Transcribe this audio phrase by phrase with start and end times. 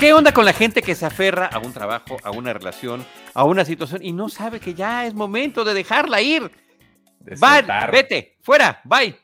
[0.00, 3.04] ¿Qué onda con la gente que se aferra a un trabajo, a una relación,
[3.34, 6.50] a una situación y no sabe que ya es momento de dejarla ir?
[7.42, 7.60] Va,
[7.92, 9.14] vete, fuera, bye.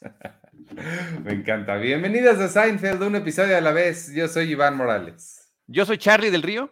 [1.22, 1.76] Me encanta.
[1.76, 4.12] Bienvenidas a Seinfeld, un episodio a la vez.
[4.12, 5.52] Yo soy Iván Morales.
[5.68, 6.70] Yo soy Charlie del Río.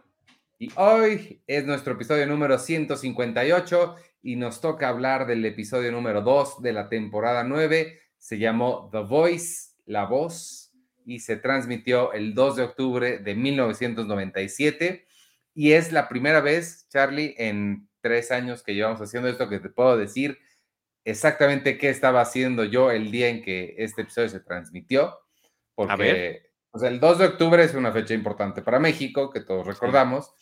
[0.58, 6.62] Y hoy es nuestro episodio número 158 y nos toca hablar del episodio número 2
[6.62, 7.98] de la temporada 9.
[8.18, 10.72] Se llamó The Voice, La Voz
[11.04, 15.06] y se transmitió el 2 de octubre de 1997.
[15.54, 19.70] Y es la primera vez, Charlie, en tres años que llevamos haciendo esto, que te
[19.70, 20.38] puedo decir
[21.04, 25.18] exactamente qué estaba haciendo yo el día en que este episodio se transmitió.
[25.74, 29.66] Porque O sea, el 2 de octubre es una fecha importante para México, que todos
[29.66, 30.34] recordamos.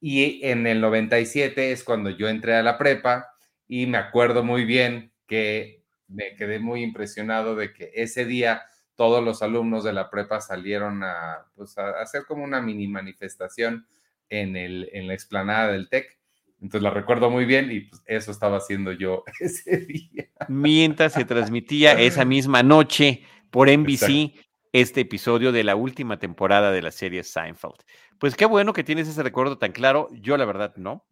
[0.00, 3.31] Y en el 97 es cuando yo entré a la prepa
[3.74, 8.64] y me acuerdo muy bien que me quedé muy impresionado de que ese día
[8.96, 13.86] todos los alumnos de la prepa salieron a, pues, hacer como una mini manifestación
[14.28, 16.18] en, el, en la explanada del TEC.
[16.60, 20.28] Entonces la recuerdo muy bien y pues, eso estaba haciendo yo ese día.
[20.48, 24.34] Mientras se transmitía esa misma noche por NBC
[24.72, 27.80] este episodio de la última temporada de la serie Seinfeld.
[28.18, 30.10] Pues qué bueno que tienes ese recuerdo tan claro.
[30.12, 31.06] Yo la verdad no.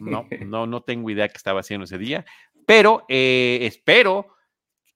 [0.00, 2.24] No, no, no tengo idea qué estaba haciendo ese día,
[2.66, 4.38] pero eh, espero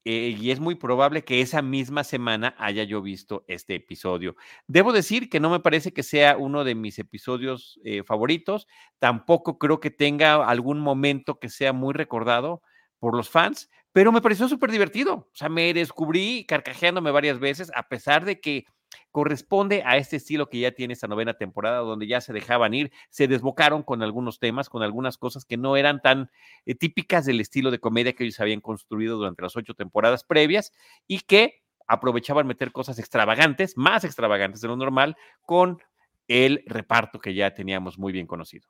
[0.05, 4.35] eh, y es muy probable que esa misma semana haya yo visto este episodio.
[4.67, 8.67] Debo decir que no me parece que sea uno de mis episodios eh, favoritos,
[8.99, 12.63] tampoco creo que tenga algún momento que sea muy recordado
[12.99, 15.15] por los fans, pero me pareció súper divertido.
[15.15, 18.65] O sea, me descubrí carcajeándome varias veces, a pesar de que
[19.11, 22.93] corresponde a este estilo que ya tiene esta novena temporada, donde ya se dejaban ir,
[23.11, 26.31] se desbocaron con algunos temas, con algunas cosas que no eran tan
[26.67, 30.73] eh, típicas del estilo de comedia que ellos habían construido durante las ocho temporadas previas
[31.07, 35.83] y que aprovechaban meter cosas extravagantes, más extravagantes de lo normal, con
[36.29, 38.69] el reparto que ya teníamos muy bien conocido.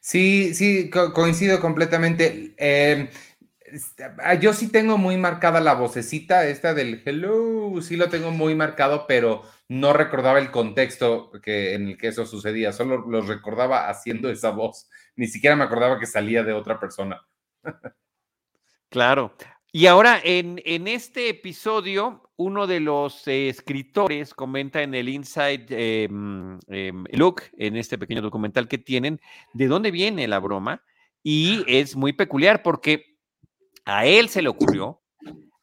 [0.00, 2.54] Sí, sí, coincido completamente.
[2.56, 3.08] Em,
[4.40, 9.06] yo sí tengo muy marcada la vocecita, esta del hello, sí lo tengo muy marcado,
[9.06, 14.30] pero no recordaba el contexto que, en el que eso sucedía, solo lo recordaba haciendo
[14.30, 17.20] esa voz, ni siquiera me acordaba que salía de otra persona.
[18.88, 19.34] Claro.
[19.72, 25.66] Y ahora en, en este episodio, uno de los escritores comenta en el Inside
[26.04, 29.20] em, em, Look, en este pequeño documental que tienen,
[29.52, 30.82] de dónde viene la broma.
[31.22, 33.15] Y es muy peculiar porque
[33.86, 35.00] a él se le ocurrió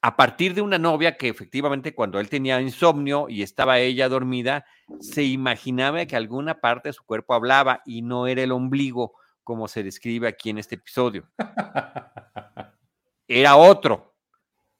[0.01, 4.65] a partir de una novia que efectivamente cuando él tenía insomnio y estaba ella dormida,
[4.99, 9.13] se imaginaba que alguna parte de su cuerpo hablaba y no era el ombligo
[9.43, 11.29] como se describe aquí en este episodio.
[13.27, 14.13] Era otro.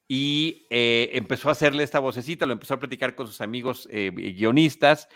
[0.10, 4.12] Y eh, empezó a hacerle esta vocecita, lo empezó a platicar con sus amigos eh,
[4.12, 5.08] guionistas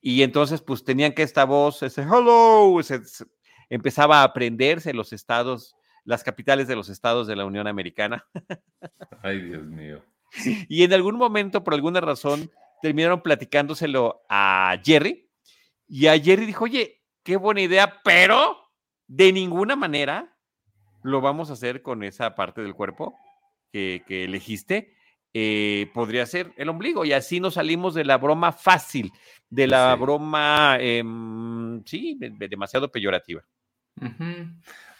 [0.00, 2.78] y entonces pues tenían que esta voz, ese hello,
[3.70, 5.74] empezaba a aprenderse los estados
[6.04, 8.26] las capitales de los estados de la Unión Americana.
[9.22, 10.02] Ay, Dios mío.
[10.68, 12.50] Y en algún momento, por alguna razón,
[12.82, 15.30] terminaron platicándoselo a Jerry.
[15.88, 18.58] Y a Jerry dijo, oye, qué buena idea, pero
[19.06, 20.36] de ninguna manera
[21.02, 23.16] lo vamos a hacer con esa parte del cuerpo
[23.72, 24.94] que, elegiste.
[25.36, 27.04] Eh, podría ser el ombligo.
[27.04, 29.10] Y así nos salimos de la broma fácil,
[29.50, 33.42] de la broma, em, sí, demasiado peyorativa.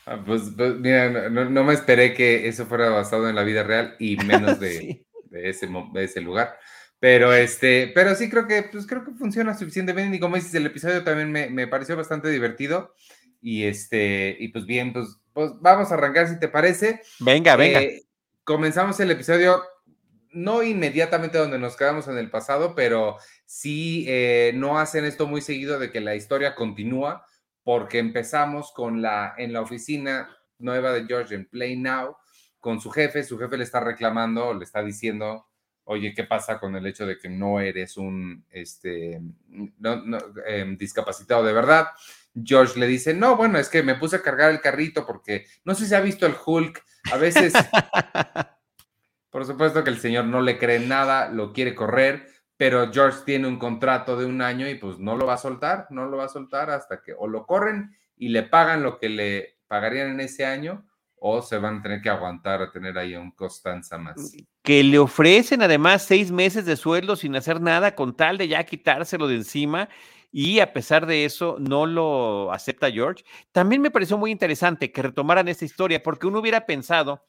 [0.07, 3.97] Ah, pues, pues, mira, no, me esperé que eso fuera basado en la vida real
[3.99, 6.59] y menos de, ese, ese lugar.
[7.01, 10.17] Pero este, pero sí creo que, pues creo que funciona suficientemente.
[10.17, 12.95] Y como dices, el episodio también me, pareció bastante divertido.
[13.41, 17.03] Y este, y pues bien, pues, pues vamos a arrancar si te parece.
[17.21, 17.83] Venga, venga.
[17.83, 18.05] Eh,
[18.45, 19.63] comenzamos el episodio
[20.33, 25.41] no inmediatamente donde nos quedamos en el pasado, pero sí eh, no hacen esto muy
[25.41, 27.25] seguido de que la historia continúa
[27.65, 32.17] porque empezamos con la, en la oficina nueva de George en Play Now,
[32.61, 35.49] con su jefe, su jefe le está reclamando, le está diciendo,
[35.85, 39.21] oye, ¿qué pasa con el hecho de que no eres un este,
[40.47, 41.89] em, discapacitado de verdad?
[42.43, 45.75] George le dice, no, bueno, es que me puse a cargar el carrito porque no
[45.75, 47.53] sé si ha visto el Hulk, a veces,
[49.31, 53.49] por supuesto que el señor no le cree nada, lo quiere correr, pero George tiene
[53.49, 56.25] un contrato de un año y pues no lo va a soltar, no lo va
[56.25, 60.21] a soltar hasta que o lo corren y le pagan lo que le pagarían en
[60.21, 60.87] ese año
[61.27, 64.37] o se van a tener que aguantar a tener ahí un Constanza más.
[64.63, 68.63] Que le ofrecen además seis meses de sueldo sin hacer nada con tal de ya
[68.65, 69.89] quitárselo de encima
[70.31, 73.25] y a pesar de eso no lo acepta George.
[73.53, 77.25] También me pareció muy interesante que retomaran esta historia porque uno hubiera pensado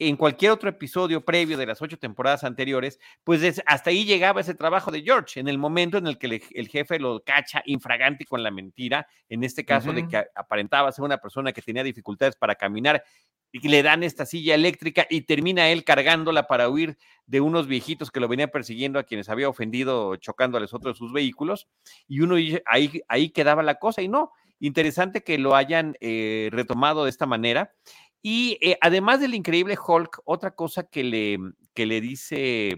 [0.00, 4.54] en cualquier otro episodio previo de las ocho temporadas anteriores, pues hasta ahí llegaba ese
[4.54, 8.42] trabajo de George, en el momento en el que el jefe lo cacha infragante con
[8.42, 12.54] la mentira, en este caso de que aparentaba ser una persona que tenía dificultades para
[12.54, 13.04] caminar
[13.52, 18.10] y le dan esta silla eléctrica y termina él cargándola para huir de unos viejitos
[18.10, 21.68] que lo venían persiguiendo a quienes había ofendido chocándoles otros de sus vehículos
[22.08, 27.04] y uno ahí, ahí quedaba la cosa y no, interesante que lo hayan eh, retomado
[27.04, 27.72] de esta manera
[28.22, 31.38] y eh, además del increíble Hulk, otra cosa que le,
[31.74, 32.76] que le dice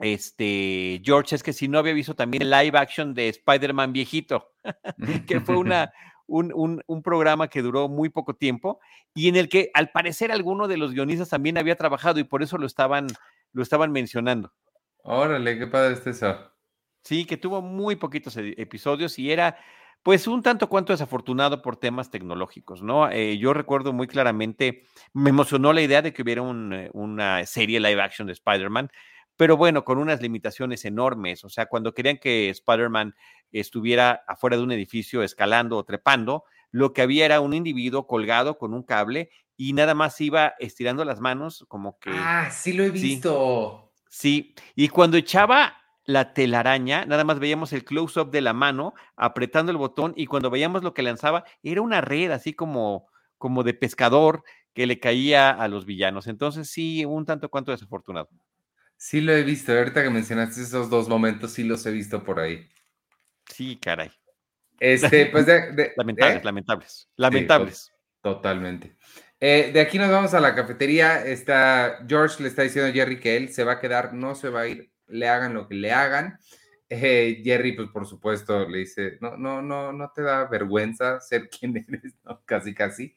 [0.00, 4.52] este George es que si no había visto también el live action de Spider-Man viejito,
[5.26, 5.92] que fue una,
[6.26, 8.80] un, un, programa que duró muy poco tiempo
[9.14, 12.42] y en el que al parecer alguno de los guionistas también había trabajado y por
[12.42, 13.08] eso lo estaban,
[13.52, 14.52] lo estaban mencionando.
[15.02, 16.52] Órale, qué padre es eso.
[17.02, 19.58] Sí, que tuvo muy poquitos e, episodios y era
[20.02, 23.10] pues un tanto cuanto desafortunado por temas tecnológicos, ¿no?
[23.10, 27.80] Eh, yo recuerdo muy claramente, me emocionó la idea de que hubiera eh, una serie
[27.80, 28.90] live action de Spider-Man,
[29.36, 31.44] pero bueno, con unas limitaciones enormes.
[31.44, 33.14] O sea, cuando querían que Spider-Man
[33.52, 38.58] estuviera afuera de un edificio escalando o trepando, lo que había era un individuo colgado
[38.58, 42.10] con un cable y nada más iba estirando las manos como que...
[42.12, 43.92] Ah, sí lo he visto.
[44.08, 45.77] Sí, y cuando echaba
[46.08, 50.48] la telaraña, nada más veíamos el close-up de la mano apretando el botón y cuando
[50.48, 55.50] veíamos lo que lanzaba, era una red así como, como de pescador que le caía
[55.50, 56.26] a los villanos.
[56.26, 58.30] Entonces sí, un tanto cuanto desafortunado.
[58.96, 62.40] Sí lo he visto, ahorita que mencionaste esos dos momentos, sí los he visto por
[62.40, 62.66] ahí.
[63.44, 64.10] Sí, caray.
[64.80, 66.40] Este, pues de, lamentables, ¿eh?
[66.42, 67.92] lamentables, lamentables.
[68.22, 68.96] totalmente.
[69.40, 71.22] Eh, de aquí nos vamos a la cafetería.
[71.22, 74.48] Está, George le está diciendo a Jerry que él se va a quedar, no se
[74.48, 76.38] va a ir, le hagan lo que le hagan.
[76.88, 81.48] Eh, Jerry, pues por supuesto, le dice, no, no, no, no te da vergüenza ser
[81.60, 82.42] quien eres, ¿no?
[82.44, 83.14] Casi, casi.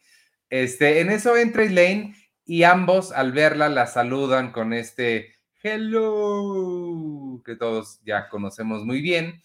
[0.50, 2.16] Este, en eso entra Elaine
[2.46, 9.42] y ambos al verla la saludan con este hello que todos ya conocemos muy bien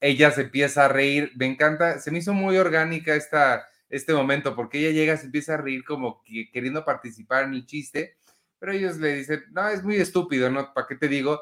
[0.00, 1.32] ella se empieza a reír.
[1.36, 5.54] Me encanta, se me hizo muy orgánica esta, este momento porque ella llega, se empieza
[5.54, 6.22] a reír como
[6.52, 8.16] queriendo participar en el chiste,
[8.58, 10.72] pero ellos le dicen, no, es muy estúpido, ¿no?
[10.72, 11.40] ¿Para qué te digo?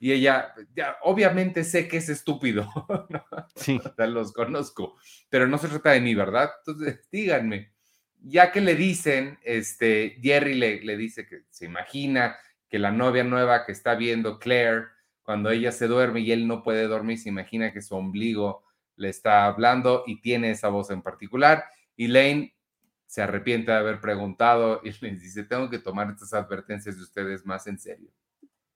[0.00, 2.68] Y ella, ya, obviamente sé que es estúpido,
[3.56, 3.80] sí.
[3.98, 4.96] los conozco,
[5.28, 6.50] pero no se trata de mí, ¿verdad?
[6.58, 7.72] Entonces, díganme,
[8.20, 12.36] ya que le dicen, este, Jerry le, le dice que se imagina
[12.68, 14.86] que la novia nueva que está viendo, Claire,
[15.22, 18.64] cuando ella se duerme y él no puede dormir, se imagina que su ombligo
[18.96, 21.64] le está hablando y tiene esa voz en particular.
[21.96, 22.54] Y Lane
[23.06, 27.44] se arrepiente de haber preguntado y les dice, tengo que tomar estas advertencias de ustedes
[27.46, 28.10] más en serio.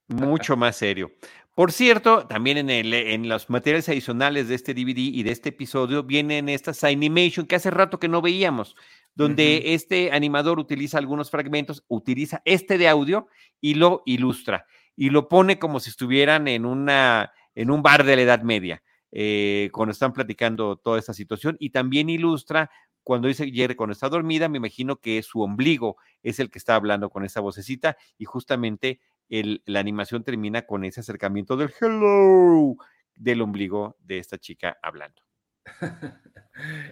[0.07, 1.11] Mucho más serio.
[1.55, 5.49] Por cierto, también en, el, en los materiales adicionales de este DVD y de este
[5.49, 8.75] episodio vienen estas animation que hace rato que no veíamos,
[9.13, 13.27] donde este animador utiliza algunos fragmentos, utiliza este de audio
[13.61, 14.65] y lo ilustra
[14.95, 18.81] y lo pone como si estuvieran en, una, en un bar de la Edad Media,
[19.11, 22.71] eh, cuando están platicando toda esta situación y también ilustra
[23.03, 26.75] cuando dice Jerry cuando está dormida, me imagino que su ombligo es el que está
[26.75, 29.01] hablando con esa vocecita y justamente
[29.39, 32.75] el, la animación termina con ese acercamiento del hello
[33.15, 35.21] del ombligo de esta chica hablando.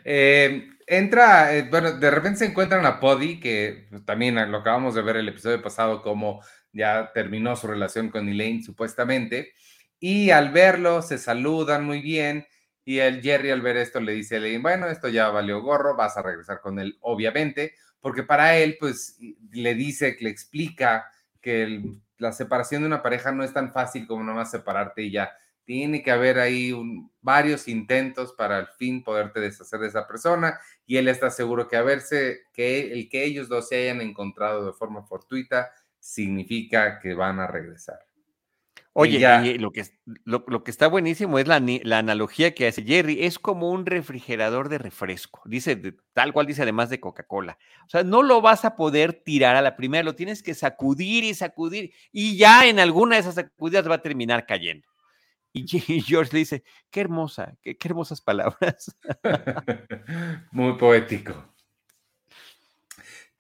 [0.04, 5.04] Eh, entra, eh, bueno, de repente se encuentran a Poddy, que también lo acabamos de
[5.04, 6.42] ver el episodio pasado, como
[6.74, 9.54] ya terminó su relación con Elaine supuestamente,
[10.00, 12.48] y al verlo se saludan muy bien,
[12.84, 15.96] y el Jerry al ver esto le dice a Elaine, bueno, esto ya valió gorro,
[15.96, 19.20] vas a regresar con él, obviamente, porque para él, pues,
[19.52, 21.06] le dice, le explica
[21.42, 21.84] que
[22.18, 25.32] la separación de una pareja no es tan fácil como nomás separarte y ya.
[25.64, 26.74] Tiene que haber ahí
[27.22, 31.78] varios intentos para al fin poderte deshacer de esa persona y él está seguro que
[31.78, 37.14] a verse, que el que ellos dos se hayan encontrado de forma fortuita significa que
[37.14, 38.11] van a regresar.
[38.94, 39.86] Oye, y lo, que,
[40.26, 43.24] lo, que está buenísimo es la, la, analogía que hace Jerry.
[43.24, 45.42] Es como un refrigerador de refresco.
[45.46, 45.82] Dice,
[46.14, 47.58] tal cual dice además de Coca-Cola.
[47.86, 51.24] O sea, no lo vas a poder tirar a la primera, lo tienes que sacudir
[51.24, 51.94] y sacudir.
[52.12, 54.88] Y ya en alguna de esas sacudidas va a terminar cayendo.
[55.54, 55.68] Y,
[56.02, 58.94] George le dice, qué hermosa, qué hermosas palabras.
[60.52, 61.51] Muy poético.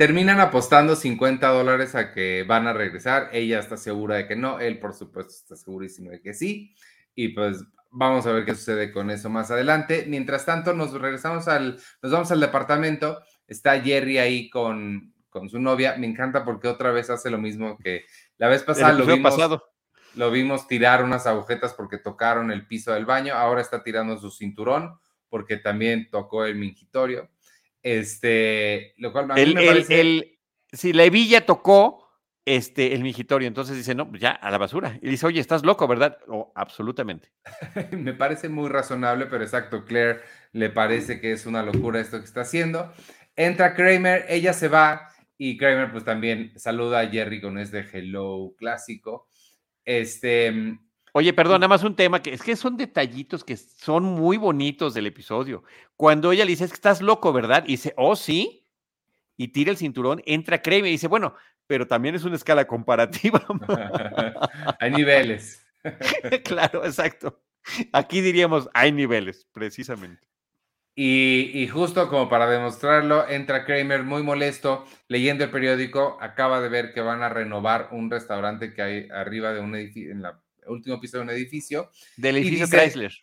[0.01, 3.29] Terminan apostando 50 dólares a que van a regresar.
[3.33, 4.59] Ella está segura de que no.
[4.59, 6.73] Él, por supuesto, está segurísimo de que sí.
[7.13, 10.05] Y pues vamos a ver qué sucede con eso más adelante.
[10.07, 13.21] Mientras tanto, nos regresamos al, nos vamos al departamento.
[13.45, 15.95] Está Jerry ahí con, con su novia.
[15.99, 18.05] Me encanta porque otra vez hace lo mismo que
[18.39, 18.93] la vez pasada.
[18.93, 19.63] Lo vimos, pasado.
[20.15, 23.35] lo vimos tirar unas agujetas porque tocaron el piso del baño.
[23.35, 24.97] Ahora está tirando su cinturón
[25.29, 27.29] porque también tocó el mingitorio.
[27.83, 30.39] Este, lo cual a mí me parece...
[30.71, 32.01] si la hebilla tocó
[32.45, 34.97] este, el migitorio, entonces dice, no, ya, a la basura.
[35.01, 36.17] Y dice, oye, estás loco, ¿verdad?
[36.27, 37.31] Oh, absolutamente.
[37.91, 40.21] Me parece muy razonable, pero exacto, Claire
[40.51, 42.91] le parece que es una locura esto que está haciendo.
[43.35, 48.53] Entra Kramer, ella se va y Kramer pues también saluda a Jerry con este hello
[48.57, 49.27] clásico.
[49.85, 50.77] Este...
[51.13, 54.93] Oye, perdón, nada más un tema que es que son detallitos que son muy bonitos
[54.93, 55.63] del episodio.
[55.97, 57.63] Cuando ella le dice, es que estás loco, ¿verdad?
[57.67, 58.65] Y dice, oh, sí.
[59.35, 61.35] Y tira el cinturón, entra Kramer y dice, bueno,
[61.67, 63.43] pero también es una escala comparativa.
[64.79, 65.65] hay niveles.
[66.43, 67.41] claro, exacto.
[67.91, 70.27] Aquí diríamos, hay niveles, precisamente.
[70.93, 76.93] Y, justo como para demostrarlo, entra Kramer muy molesto, leyendo el periódico, acaba de ver
[76.93, 80.99] que van a renovar un restaurante que hay arriba de un edificio, en la último
[80.99, 81.91] piso de un edificio.
[82.17, 83.13] Del edificio Chrysler.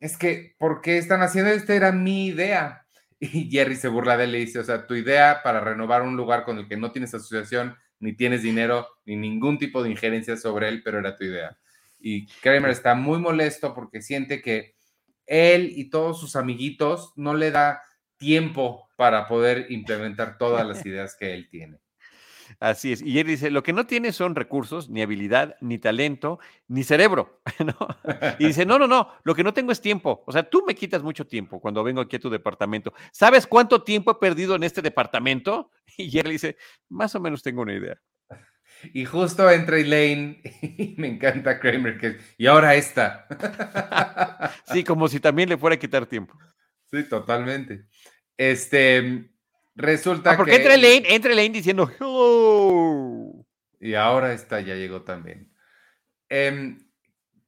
[0.00, 1.72] Es que, ¿por qué están haciendo esto?
[1.72, 2.84] Era mi idea.
[3.20, 6.16] Y Jerry se burla de él y dice, o sea, tu idea para renovar un
[6.16, 10.36] lugar con el que no tienes asociación, ni tienes dinero, ni ningún tipo de injerencia
[10.36, 11.58] sobre él, pero era tu idea.
[11.98, 14.76] Y Kramer está muy molesto porque siente que
[15.26, 17.82] él y todos sus amiguitos no le da
[18.18, 21.78] tiempo para poder implementar todas las ideas que él tiene.
[22.60, 23.02] Así es.
[23.02, 27.40] Y él dice, lo que no tiene son recursos, ni habilidad, ni talento, ni cerebro.
[28.38, 30.22] Y dice, no, no, no, lo que no tengo es tiempo.
[30.26, 32.92] O sea, tú me quitas mucho tiempo cuando vengo aquí a tu departamento.
[33.12, 35.70] ¿Sabes cuánto tiempo he perdido en este departamento?
[36.00, 36.56] Y él dice,
[36.88, 37.98] más o menos tengo una idea.
[38.94, 43.26] Y justo entra Elaine y me encanta Kramer que y ahora esta.
[44.72, 46.38] Sí, como si también le fuera a quitar tiempo.
[46.90, 47.86] Sí, totalmente.
[48.36, 49.28] Este,
[49.78, 52.37] Resulta ah, porque entra Elaine, entra Elaine diciendo hello.
[53.80, 55.52] Y ahora esta ya llegó también.
[56.28, 56.78] Em,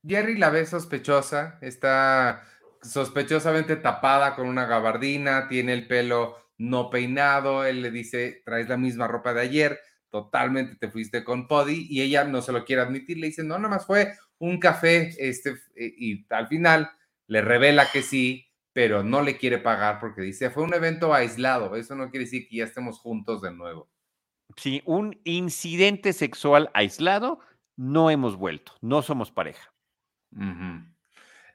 [0.07, 2.43] Jerry la ve sospechosa, está
[2.83, 8.77] sospechosamente tapada con una gabardina, tiene el pelo no peinado, él le dice, traes la
[8.77, 12.83] misma ropa de ayer, totalmente te fuiste con Poddy y ella no se lo quiere
[12.83, 16.91] admitir, le dice, no, nada más fue un café, este, y al final
[17.27, 21.77] le revela que sí, pero no le quiere pagar porque dice, fue un evento aislado,
[21.77, 23.89] eso no quiere decir que ya estemos juntos de nuevo.
[24.61, 27.41] Sí, un incidente sexual aislado,
[27.77, 29.73] no hemos vuelto, no somos pareja.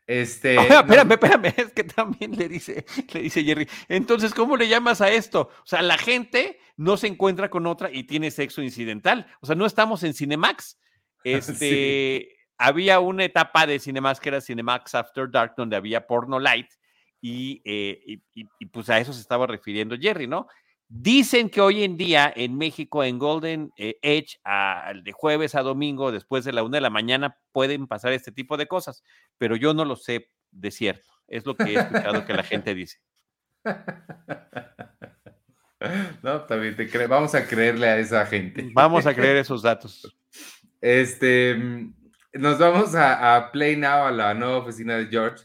[0.07, 0.55] Este.
[0.55, 3.67] espérame, espérame, es que también le dice, le dice Jerry.
[3.87, 5.49] Entonces, ¿cómo le llamas a esto?
[5.63, 9.25] O sea, la gente no se encuentra con otra y tiene sexo incidental.
[9.41, 10.79] O sea, no estamos en Cinemax.
[11.23, 16.67] Este, había una etapa de Cinemax que era Cinemax After Dark, donde había porno light
[17.27, 20.47] eh, y, pues a eso se estaba refiriendo Jerry, ¿no?
[20.87, 24.37] Dicen que hoy en día en México, en Golden eh, Edge,
[25.03, 28.55] de jueves a domingo, después de la una de la mañana, pueden pasar este tipo
[28.55, 29.03] de cosas,
[29.37, 31.11] pero yo no lo sé de cierto.
[31.27, 32.99] Es lo que he escuchado que la gente dice.
[36.23, 38.71] No, también te cre vamos a creerle a esa gente.
[38.73, 40.17] Vamos a creer esos datos.
[40.81, 41.93] Este, mm,
[42.33, 45.43] nos vamos a, a Play Now, a la nueva oficina de George.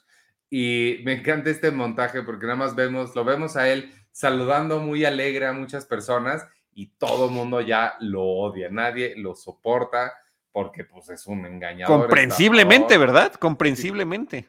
[0.48, 5.04] Y me encanta este montaje porque nada más vemos, lo vemos a él saludando muy
[5.04, 10.12] alegre a muchas personas y todo el mundo ya lo odia, nadie lo soporta
[10.52, 12.00] porque pues es un engañador.
[12.00, 13.32] Comprensiblemente, ¿verdad?
[13.34, 14.48] Comprensiblemente.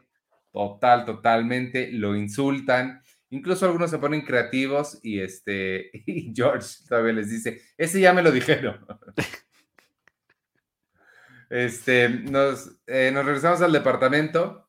[0.51, 3.01] Total, totalmente, lo insultan.
[3.29, 8.23] Incluso algunos se ponen creativos y este y George todavía les dice, ese ya me
[8.23, 8.85] lo dijeron.
[11.49, 14.67] este, nos, eh, nos regresamos al departamento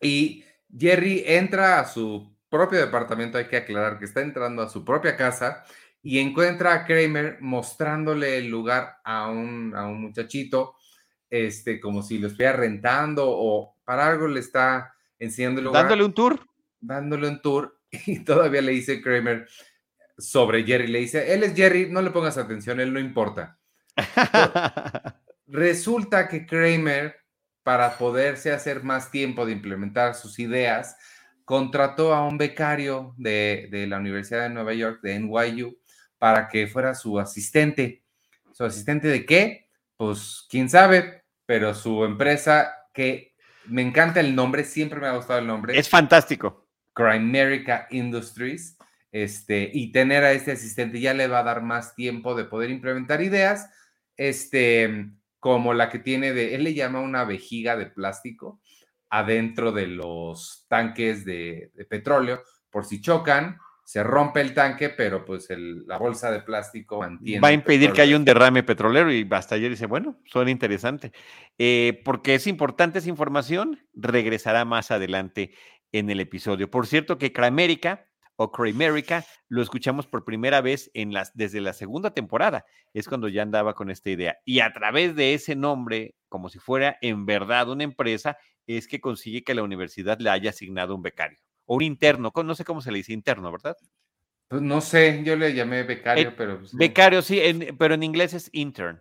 [0.00, 0.44] y
[0.76, 5.16] Jerry entra a su propio departamento, hay que aclarar que está entrando a su propia
[5.16, 5.64] casa
[6.02, 10.76] y encuentra a Kramer mostrándole el lugar a un, a un muchachito,
[11.30, 15.84] este, como si lo estuviera rentando o para algo le está enseñando el lugar.
[15.84, 16.46] Dándole un tour.
[16.78, 19.48] Dándole un tour y todavía le dice Kramer
[20.18, 23.58] sobre Jerry, le dice, él es Jerry, no le pongas atención, él no importa.
[25.46, 27.16] Resulta que Kramer
[27.62, 30.96] para poderse hacer más tiempo de implementar sus ideas,
[31.44, 35.78] contrató a un becario de, la Universidad de Nueva York, de NYU,
[36.18, 38.02] para que fuera su asistente.
[38.52, 39.68] ¿Su asistente de qué?
[39.96, 43.34] Pues quién sabe, pero su empresa, que
[43.66, 45.78] me encanta el nombre, siempre me ha gustado el nombre.
[45.78, 46.68] Es fantástico.
[46.92, 48.76] Crimerica Industries.
[49.10, 52.70] Este, y tener a este asistente ya le va a dar más tiempo de poder
[52.70, 53.70] implementar ideas.
[54.16, 58.61] Este, como la que tiene de, él le llama una vejiga de plástico
[59.12, 65.48] adentro de los tanques de, petróleo, por si chocan, se rompe el tanque, pero pues
[65.50, 67.40] la bolsa de plástico mantiene.
[67.40, 71.12] Va a impedir que haya un derrame petrolero y hasta ayer dice, bueno, suena interesante.
[71.58, 75.52] Eh, porque es importante esa información, regresará más adelante
[75.92, 76.70] en el episodio.
[76.70, 81.74] Por cierto que Cramérica o Cramerica, lo escuchamos por primera vez en las, desde la
[81.74, 82.64] segunda temporada.
[82.94, 84.38] Es cuando ya andaba con esta idea.
[84.46, 89.02] Y a través de ese nombre, como si fuera en verdad una empresa, es que
[89.02, 92.32] consigue que la universidad le haya asignado un becario o un interno.
[92.34, 93.76] No sé cómo se le dice interno, ¿verdad?
[94.48, 96.58] Pues no sé, yo le llamé becario, eh, pero.
[96.58, 97.38] Pues, becario, sí,
[97.78, 98.98] pero en inglés es intern.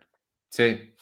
[0.50, 0.94] Sí.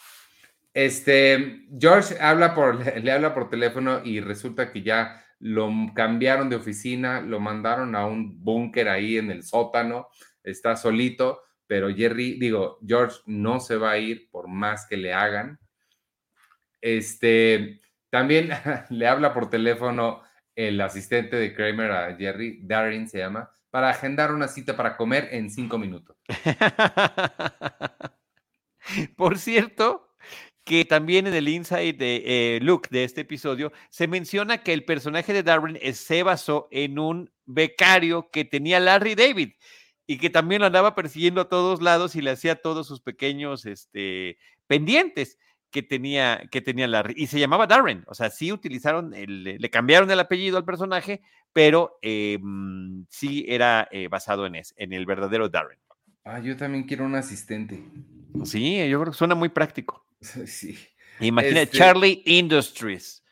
[0.72, 6.58] Este, George habla por, le habla por teléfono y resulta que ya lo cambiaron de
[6.58, 10.10] oficina, lo mandaron a un búnker ahí en el sótano,
[10.44, 15.12] está solito, pero Jerry, digo, George no se va a ir por más que le
[15.12, 15.58] hagan.
[16.82, 18.50] Este, también
[18.90, 20.22] le habla por teléfono
[20.56, 25.30] el asistente de Kramer a Jerry, Darren se llama, para agendar una cita para comer
[25.32, 26.18] en cinco minutos.
[29.16, 30.10] por cierto,
[30.64, 34.86] que también en el insight de eh, look de este episodio se menciona que el
[34.86, 39.54] personaje de Darwin se basó en un becario que tenía Larry David
[40.06, 43.66] y que también lo andaba persiguiendo a todos lados y le hacía todos sus pequeños
[43.66, 45.38] este, pendientes
[45.72, 47.14] que tenía, que tenía Larry.
[47.18, 48.04] Y se llamaba Darren.
[48.08, 51.22] O sea, sí utilizaron, le cambiaron el apellido al personaje,
[51.54, 55.80] pero em, sí era eh, basado en, ese, en el verdadero Darren.
[56.24, 57.84] Ah, yo también quiero un asistente.
[58.46, 60.06] Sí, yo creo que suena muy práctico.
[60.46, 60.78] Sí.
[61.22, 63.24] Imagina este Charlie Industries.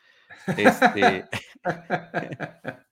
[0.56, 1.24] Este...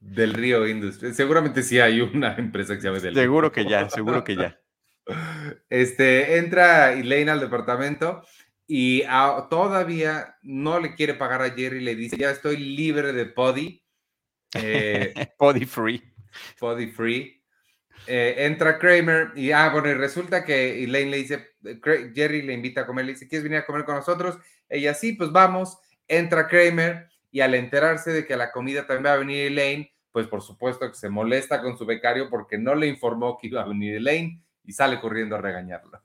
[0.00, 1.16] Del Río Industries.
[1.16, 4.60] Seguramente sí hay una empresa que se llama Del Seguro que ya, seguro que ya.
[5.68, 8.22] Este, entra Elaine al departamento
[8.66, 9.02] y
[9.50, 13.82] todavía no le quiere pagar a Jerry, le dice, ya estoy libre de Poddy.
[14.54, 16.02] Eh, Poddy free.
[16.58, 17.42] Poddy free.
[18.06, 21.54] Eh, entra Kramer y, ah, bueno, y resulta que Elaine le dice,
[22.14, 24.38] Jerry le invita a comer, le dice, ¿quieres venir a comer con nosotros?
[24.68, 25.78] Ella, sí, pues vamos.
[26.06, 29.90] Entra Kramer y al enterarse de que a la comida también va a venir Elaine,
[30.12, 33.62] pues por supuesto que se molesta con su becario porque no le informó que iba
[33.62, 36.00] a venir Elaine y sale corriendo a regañarlo.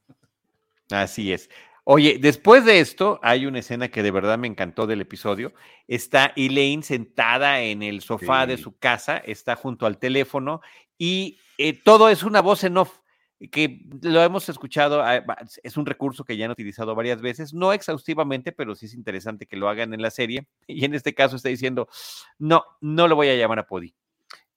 [0.92, 1.50] Así es.
[1.84, 5.54] Oye, después de esto, hay una escena que de verdad me encantó del episodio.
[5.88, 10.62] Está Elaine sentada en el sofá de su casa, está junto al teléfono
[10.98, 13.00] y eh, todo es una voz en off
[13.52, 15.24] que lo hemos escuchado, ah,
[15.64, 19.46] es un recurso que ya han utilizado varias veces, no exhaustivamente, pero sí es interesante
[19.46, 20.48] que lo hagan en la serie.
[20.68, 21.88] Y en este caso está diciendo,
[22.38, 23.96] no, no lo voy a llamar a Podi.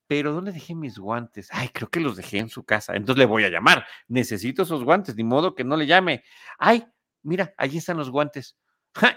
[0.07, 1.49] Pero ¿dónde dejé mis guantes?
[1.51, 2.95] Ay, creo que los dejé en su casa.
[2.95, 3.85] Entonces le voy a llamar.
[4.07, 6.23] Necesito esos guantes, ni modo que no le llame.
[6.59, 6.85] Ay,
[7.21, 8.57] mira, allí están los guantes.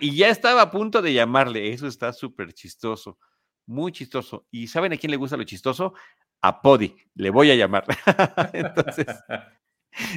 [0.01, 1.73] y ya estaba a punto de llamarle.
[1.73, 3.19] Eso está súper chistoso.
[3.67, 4.47] Muy chistoso.
[4.51, 5.95] ¿Y saben a quién le gusta lo chistoso?
[6.43, 7.85] a Podi, le voy a llamar.
[8.53, 9.07] Entonces,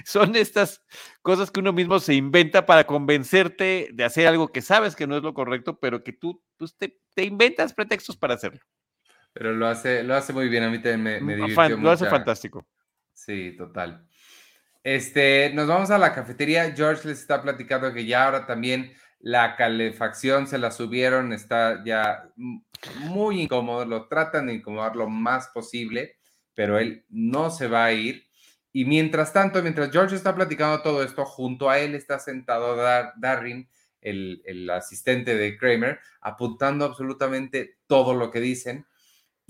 [0.05, 0.83] son estas
[1.21, 5.17] cosas que uno mismo se inventa para convencerte de hacer algo que sabes que no
[5.17, 8.61] es lo correcto, pero que tú pues, te, inventas pretextos para hacerlo.
[9.33, 12.09] Pero lo hace, lo hace muy bien, a mí también me, me divirtió Lo hace
[12.09, 12.65] fantástico.
[13.13, 14.05] Sí, total.
[14.83, 16.73] Este, nos vamos a la cafetería.
[16.75, 22.29] George les está platicando que ya ahora también la calefacción se la subieron, está ya
[22.95, 26.17] muy incómodo, lo tratan de incomodar lo más posible,
[26.53, 28.25] pero él no se va a ir.
[28.71, 33.13] Y mientras tanto, mientras George está platicando todo esto, junto a él está sentado Dar
[33.17, 33.69] Darren,
[34.01, 38.85] el, el, asistente de Kramer, apuntando absolutamente todo lo que dicen.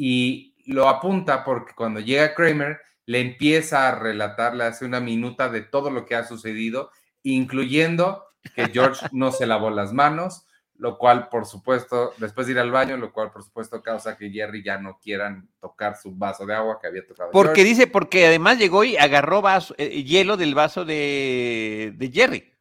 [0.02, 5.50] Y lo apunta porque cuando llega Kramer, le empieza a relatar, le hace una minuta
[5.50, 6.90] de todo lo que ha sucedido,
[7.22, 8.24] incluyendo
[8.56, 12.72] que George no se lavó las manos, lo cual, por supuesto, después de ir al
[12.72, 16.56] baño, lo cual, por supuesto, causa que Jerry ya no quieran tocar su vaso de
[16.56, 17.32] agua que había tocado.
[17.32, 22.54] Porque dice, porque además llegó y agarró vaso, eh, hielo del vaso de, Jerry.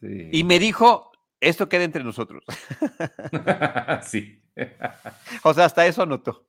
[0.00, 2.44] Y me dijo, esto queda entre nosotros.
[4.04, 4.40] sí.
[5.42, 6.45] o sea, hasta eso anotó.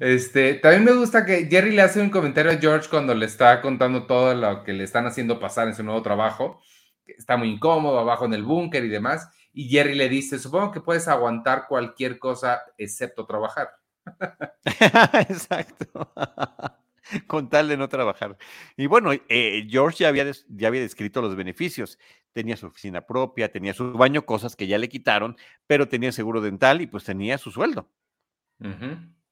[0.00, 3.60] Este, también me gusta que Jerry le hace un comentario a George cuando le está
[3.60, 6.60] contando todo lo que le están haciendo pasar en su nuevo trabajo
[7.06, 9.28] está muy incómodo abajo en el búnker y demás.
[9.52, 13.70] Y Jerry le dice, supongo que puedes aguantar cualquier cosa excepto trabajar.
[15.28, 16.12] Exacto.
[17.26, 18.36] Con tal de no trabajar.
[18.76, 21.98] Y bueno, eh, George ya había, ya había descrito los beneficios.
[22.32, 26.40] Tenía su oficina propia, tenía su baño, cosas que ya le quitaron, pero tenía seguro
[26.40, 27.88] dental y pues tenía su sueldo.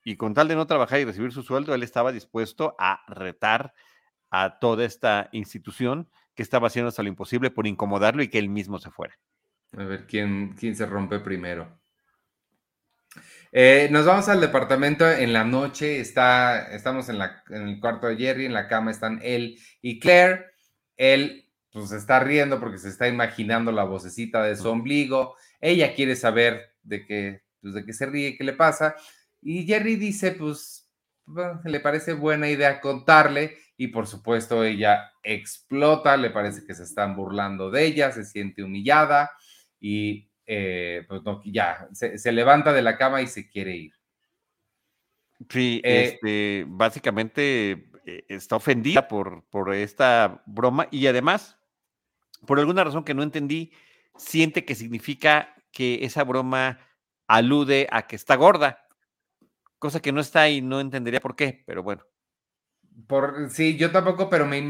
[0.05, 3.73] Y con tal de no trabajar y recibir su sueldo, él estaba dispuesto a retar
[4.31, 8.49] a toda esta institución que estaba haciendo hasta lo imposible por incomodarlo y que él
[8.49, 9.19] mismo se fuera.
[9.77, 11.81] A ver quién, quién se rompe primero.
[13.53, 16.01] Eh, nos vamos al departamento en la noche.
[16.01, 20.01] Está, estamos en, la, en, el cuarto de Jerry, en la cama están él y
[20.01, 20.47] Claire.
[20.97, 25.37] Él pues está riendo porque se está imaginando la vocecita de su ombligo.
[25.61, 28.97] Ella quiere saber de qué, pues, de qué se ríe, qué le pasa.
[29.45, 30.91] Y Jerry dice, pues
[31.65, 37.15] le parece buena idea contarle y por supuesto ella explota, le parece que se están
[37.15, 39.31] burlando de ella, se siente humillada
[39.79, 43.93] y eh, pues ya se, levanta de la cama y se quiere ir.
[45.51, 51.59] Sí, eh, este, básicamente eh, está ofendida por, por esta broma y además,
[52.47, 53.73] por alguna razón que no entendí,
[54.17, 56.79] siente que significa que esa broma
[57.27, 58.84] alude a que está gorda,
[59.85, 62.07] cosa que no está y no entendería por qué, pero bueno.
[63.07, 64.67] Por, sí, yo tampoco, pero me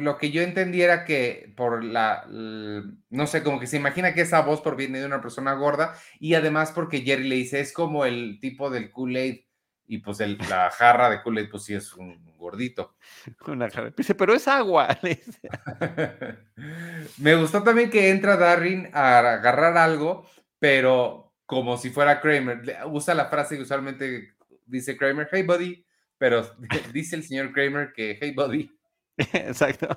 [0.00, 4.20] lo que yo entendí era que por la, no sé, como que se imagina que
[4.20, 8.04] esa voz proviene de una persona gorda y además porque Jerry le dice, es como
[8.04, 9.40] el tipo del Kool-Aid
[9.88, 12.94] y pues el, la jarra de Kool-Aid pues sí es un gordito.
[13.48, 14.86] Una jarra, dice, pero es agua.
[17.18, 20.24] me gustó también que entra Darrin a agarrar algo,
[20.60, 22.62] pero como si fuera Kramer.
[22.86, 24.33] Usa la frase que usualmente
[24.64, 25.84] dice Kramer, hey buddy,
[26.18, 26.48] pero
[26.92, 28.70] dice el señor Kramer que, hey, buddy.
[29.32, 29.88] Exacto.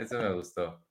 [0.00, 0.84] Eso me gustó.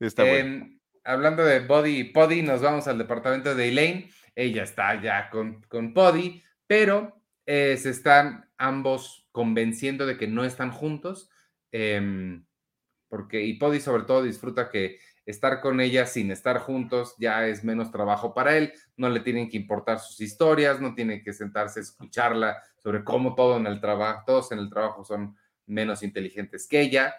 [0.00, 4.10] Está em, Hablando de Buddy y Poddy, nos vamos al departamento de Elaine.
[4.34, 10.44] Ella está ya con, con Poddy, pero eh, se están ambos convenciendo de que no
[10.44, 11.30] están juntos.
[11.70, 12.44] Em,
[13.08, 17.64] porque, y Poddy sobre todo disfruta que estar con ella sin estar juntos ya es
[17.64, 21.80] menos trabajo para él, no le tienen que importar sus historias, no tienen que sentarse
[21.80, 25.36] a escucharla sobre cómo todo en el trabajo, todos en el trabajo son
[25.66, 27.14] menos inteligentes que ella.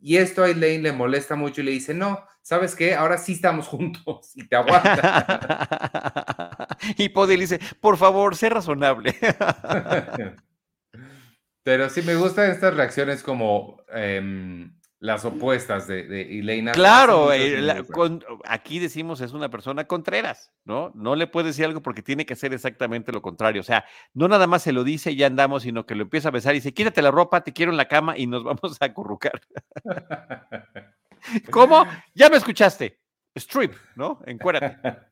[0.00, 2.94] Y esto a Elaine le molesta mucho y le dice, no, ¿sabes qué?
[2.94, 5.58] Ahora sí estamos juntos y te aguanta.
[6.96, 9.16] y Poddy le dice, por favor, sé razonable.
[11.64, 13.82] Pero sí me gustan estas reacciones como...
[13.92, 16.72] Em, las opuestas de, de Elena.
[16.72, 17.84] Claro, eh,
[18.44, 20.90] aquí decimos es una persona contreras, ¿no?
[20.94, 23.60] No le puede decir algo porque tiene que hacer exactamente lo contrario.
[23.60, 26.28] O sea, no nada más se lo dice y ya andamos, sino que lo empieza
[26.28, 28.76] a besar y dice, quítate la ropa, te quiero en la cama y nos vamos
[28.80, 29.40] a acurrucar.
[31.50, 31.86] ¿Cómo?
[32.14, 32.98] Ya me escuchaste.
[33.36, 34.20] Strip, ¿no?
[34.26, 34.76] Encuérdate.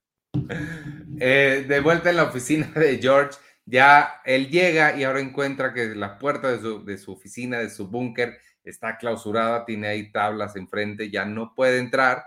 [1.18, 5.94] Eh, de vuelta en la oficina de George, ya él llega y ahora encuentra que
[5.94, 10.56] la puerta de su, de su oficina, de su búnker, está clausurada, tiene ahí tablas
[10.56, 12.24] enfrente, ya no puede entrar,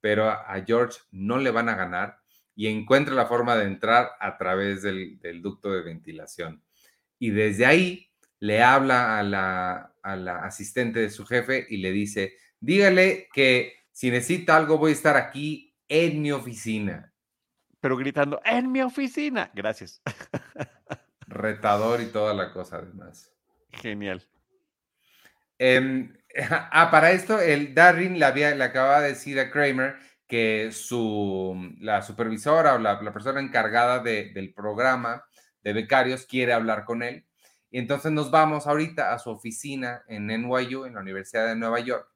[0.00, 2.18] pero a George no le van a ganar
[2.54, 6.62] y encuentra la forma de entrar a través del, ducto de ventilación.
[7.18, 11.92] Y desde ahí le habla a la, a la asistente de su jefe y le
[11.92, 17.12] dice, dígale que si necesita algo voy a estar aquí en mi oficina.
[17.80, 19.50] Pero gritando, en mi oficina.
[19.54, 20.02] Gracias.
[21.26, 23.32] Retador y toda la cosa además.
[23.70, 24.26] Genial.
[25.58, 26.16] Em,
[26.50, 31.54] ah, para esto, el Darwin le, había, le acababa de decir a Kramer que su,
[31.80, 35.24] la supervisora o la, persona encargada del programa
[35.62, 37.26] de becarios quiere hablar con él.
[37.70, 41.80] Y entonces nos vamos ahorita a su oficina en NYU, en la Universidad de Nueva
[41.80, 42.08] York.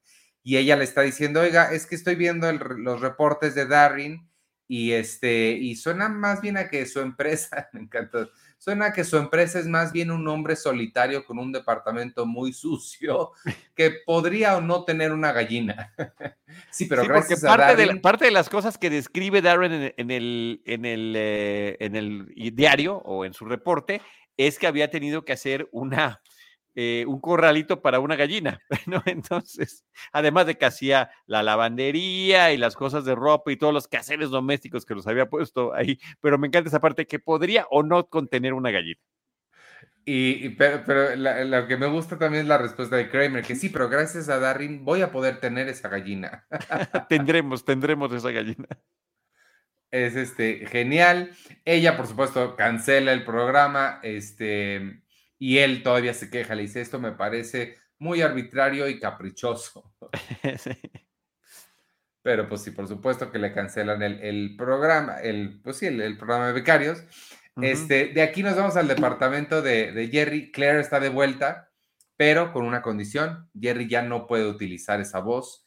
[0.42, 4.28] Y ella le está diciendo, oiga, es que estoy viendo los reportes de Darwin
[4.66, 9.16] y, este, y suena más bien a que su empresa, me encantó, Suena que su
[9.16, 13.32] empresa es más bien un hombre solitario con un departamento muy sucio
[13.74, 15.94] que podría o no tener una gallina.
[16.70, 20.60] sí, pero gracias parte a de parte de las cosas que describe Darren en, el,
[20.66, 24.02] en, el, eh, en el diario o en su reporte
[24.36, 26.20] es que había tenido que hacer una
[26.74, 29.02] eh, un corralito para una gallina, ¿no?
[29.06, 33.88] Entonces, además de que hacía la lavandería y las cosas de ropa y todos los
[33.88, 37.82] quehaceres domésticos que los había puesto ahí, pero me encanta esa parte que podría o
[37.82, 39.00] no contener una gallina.
[40.04, 43.88] Y, pero, lo que me gusta también es la respuesta de Kramer, que sí, pero
[43.88, 46.46] gracias a Darrin voy a poder tener esa gallina.
[47.08, 48.66] tendremos, tendremos esa gallina.
[49.90, 51.32] Es este genial.
[51.64, 54.00] Ella, por supuesto, cancela el programa.
[54.02, 55.02] Este
[55.40, 59.90] y él todavía se queja, le dice, esto me parece muy arbitrario y caprichoso.
[62.22, 66.48] Pero pues sí, por supuesto que le cancelan el, programa, el, pues sí, el, programa
[66.48, 67.02] de becarios.
[67.56, 70.52] este, de aquí nos vamos al departamento de, de, Jerry.
[70.52, 71.70] Claire está de vuelta,
[72.18, 73.48] pero con una condición.
[73.58, 75.64] Jerry ya no puede utilizar esa voz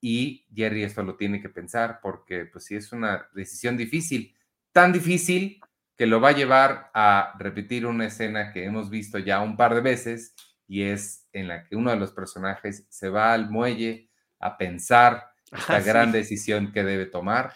[0.00, 4.34] y Jerry esto lo tiene que pensar porque pues sí es una decisión difícil.
[4.72, 5.60] Tan difícil
[6.00, 9.74] que lo va a llevar a repetir una escena que hemos visto ya un par
[9.74, 10.34] de veces
[10.66, 14.08] y es en la que uno de los personajes se va al muelle
[14.38, 17.52] a pensar la ah, gran decisión que debe tomar.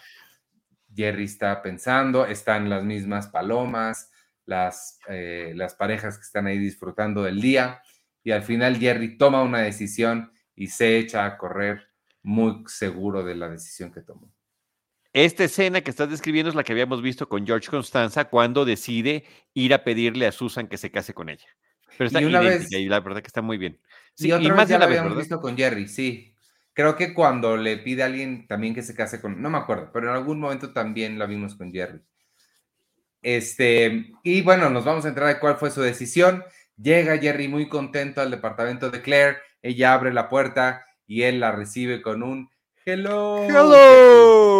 [0.95, 4.11] Jerry está pensando, están las mismas palomas,
[4.45, 7.81] las, eh, las parejas que están ahí disfrutando del día
[8.23, 11.89] y al final Jerry toma una decisión y se echa a correr
[12.21, 14.34] muy seguro de la decisión que tomó.
[15.15, 19.23] Esta escena que estás describiendo es la que habíamos visto con George Constanza cuando decide
[19.53, 21.47] ir a pedirle a Susan que se case con ella.
[21.97, 23.79] Pero está Y una idéntica vez- y la verdad que está muy bien.
[24.13, 26.33] Sí, y otra más vez ya vez, habíamos visto con Jerry, sí.
[26.73, 29.89] Creo que cuando le pide a alguien también que se case con, no me acuerdo,
[29.93, 32.01] pero en algún momento también la vimos con Jerry.
[33.21, 36.43] Este, y bueno, nos vamos a entrar a cuál fue su decisión.
[36.75, 41.53] Llega Jerry muy contento al departamento de Claire, ella abre la puerta y él la
[41.53, 42.49] recibe con un
[42.85, 43.43] hello.
[43.45, 44.54] ¡Hello!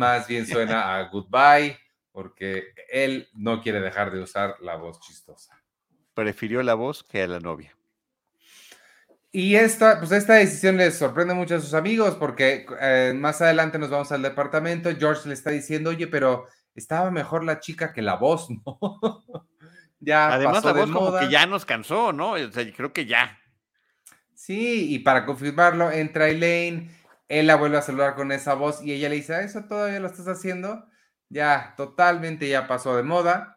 [0.00, 1.78] Más bien suena a goodbye,
[2.10, 5.62] porque él no quiere dejar de usar la voz chistosa.
[6.14, 7.76] Prefirió la voz que a la novia.
[9.30, 13.78] Y esta, pues esta decisión les sorprende mucho a sus amigos porque eh, más adelante
[13.78, 14.90] nos vamos al departamento.
[14.98, 18.88] George le está diciendo, oye, pero estaba mejor la chica que la voz, ¿no?
[20.00, 21.20] ya Además, pasó la de voz como moda.
[21.20, 22.30] que ya nos cansó, ¿no?
[22.32, 23.38] O sea, yo creo que ya.
[24.32, 26.90] Sí, y para confirmarlo, entra Elaine,
[27.30, 30.00] él la vuelve a saludar con esa voz y ella le dice, "¿Ah, ¿eso todavía
[30.00, 30.84] lo estás haciendo?
[31.30, 33.56] Ya, totalmente ya pasó de moda.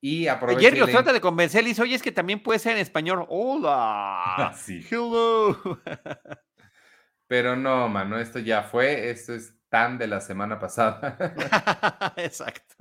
[0.00, 2.58] Y aprovecha Jerry los Elaine- trata de convencer y dice, oye, es que también puede
[2.58, 3.24] ser en español.
[3.28, 4.52] Hola.
[4.56, 4.84] Sí.
[4.90, 5.56] Hello.
[7.28, 11.16] Pero no, mano, esto ya fue, esto es tan de la semana pasada.
[12.16, 12.74] Exacto.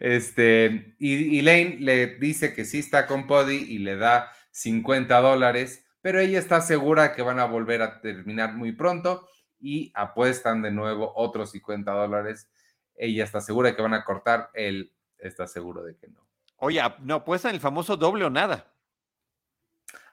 [0.00, 5.84] Este, y Elaine le dice que sí está con Poddy y le da 50 dólares,
[6.02, 9.26] pero ella está segura que van a volver a terminar muy pronto
[9.60, 12.48] y apuestan de nuevo otros 50 dólares.
[12.94, 16.26] Ella está segura de que van a cortar, él está seguro de que no.
[16.56, 18.72] Oye, no, pues en el famoso doble o nada.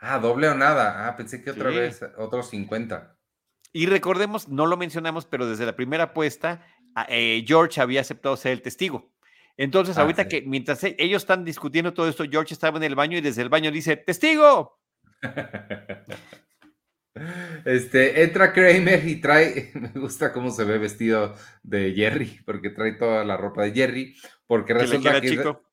[0.01, 1.08] Ah, doble o nada.
[1.08, 1.77] Ah, pensé que otra Sí.
[1.77, 3.15] vez otros 50.
[3.71, 8.36] Y recordemos, no lo mencionamos, pero desde la primera apuesta, a- eh, George había aceptado
[8.38, 9.12] ser el testigo.
[9.56, 10.29] Entonces, Ah, ahorita sí.
[10.29, 13.41] que mientras e- ellos están discutiendo todo esto, George estaba en el baño y desde
[13.41, 14.79] el baño dice, ¡Testigo!
[17.65, 22.93] Este, entra Kramer y trae, me gusta cómo se ve vestido de Jerry, porque trae
[22.93, 24.15] toda la ropa de Jerry,
[24.47, 25.63] porque Que le resulta queda que, chico.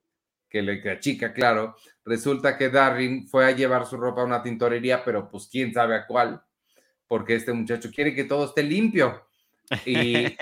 [0.48, 1.76] que le queda chica, claro.
[2.05, 5.96] Resulta que Darren fue a llevar su ropa a una tintorería, pero pues quién sabe
[5.96, 6.42] a cuál,
[7.09, 9.26] porque este muchacho quiere que todo esté limpio.
[9.85, 10.37] Y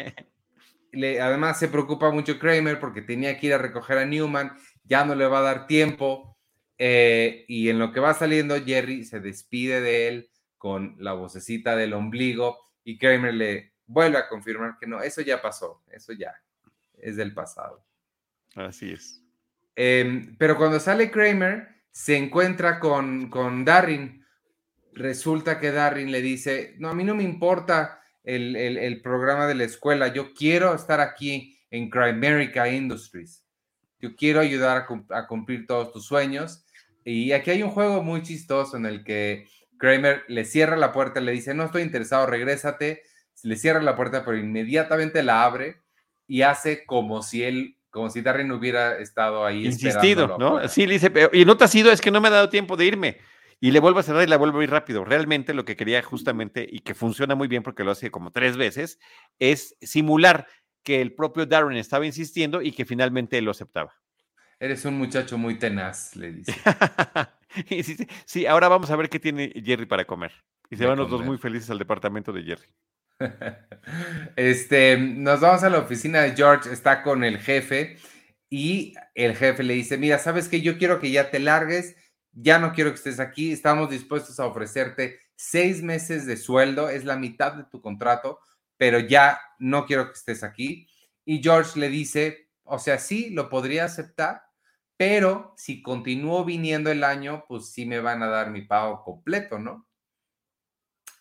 [0.93, 4.53] le- además se preocupa mucho Kramer porque tenía que ir a recoger a Newman,
[4.85, 6.37] ya no le va a dar tiempo.
[6.79, 11.77] eh, y en lo que va saliendo, Jerry se despide de él con la vocecita
[11.77, 16.35] del ombligo y Kramer le vuelve a confirmar que no, eso ya pasó, eso ya
[16.99, 17.85] es del pasado.
[18.55, 19.23] Así es.
[19.77, 24.25] Em, pero cuando sale Kramer, se encuentra con, con Darrin.
[24.93, 29.47] Resulta que Darrin le dice, no, a mí no me importa el, el- el programa
[29.47, 33.45] de la escuela, yo quiero estar aquí en Crimerica Industries.
[34.01, 36.65] Yo quiero ayudar a cumplir todos tus sueños.
[37.05, 39.47] Y aquí hay un juego muy chistoso en el que
[39.79, 43.03] Kramer le cierra la puerta, le dice, no estoy interesado, regrésate.
[43.45, 45.81] Le cierra la puerta, pero inmediatamente la abre
[46.27, 49.65] y hace como si él, como si Darren hubiera estado ahí.
[49.67, 50.47] Insistido, ¿no?
[50.49, 50.69] afuera.
[50.69, 52.49] Sí, le dice, "Pero- y no te ha sido, es que no me ha dado
[52.49, 53.19] tiempo de irme.
[53.61, 55.05] Y le vuelvo a cerrar y la vuelvo a ir rápido.
[55.05, 58.57] Realmente lo que quería justamente, y que funciona muy bien porque lo hace como tres
[58.57, 58.99] veces,
[59.39, 60.47] es simular
[60.85, 63.95] que el propio Darren estaba insistiendo y que finalmente él lo aceptaba.
[64.61, 66.53] Eres un muchacho muy tenaz, le dice.
[67.71, 67.83] Y
[68.25, 70.33] sí, ahora vamos a ver qué tiene Jerry para comer.
[70.71, 72.69] Y se De van los dos muy felices al departamento de Jerry.
[74.37, 77.97] Este, nos vamos a la oficina de George, está con el jefe
[78.51, 81.97] y el jefe le dice, mira, sabes que yo quiero que ya te largues,
[82.33, 87.05] ya no quiero que estés aquí, estamos dispuestos a ofrecerte seis meses de sueldo, es
[87.05, 88.41] la mitad de tu contrato,
[88.77, 90.89] pero ya no quiero que estés aquí.
[91.25, 94.43] Y George le dice, o sea, sí, lo podría aceptar,
[94.99, 99.61] pero si continúo viniendo el año, pues sí me van a dar mi pago completo,
[99.61, 99.87] ¿no?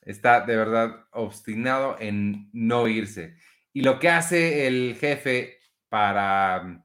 [0.02, 3.38] Está de verdad obstinado en no irse.
[3.74, 5.60] Y lo que hace el jefe
[5.90, 6.84] para,